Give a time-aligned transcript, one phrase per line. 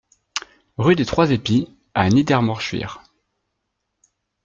[0.77, 3.03] Rue des Trois Epis à Niedermorschwihr